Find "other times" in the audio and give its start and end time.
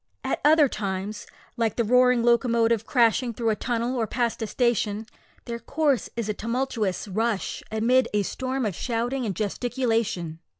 0.43-1.27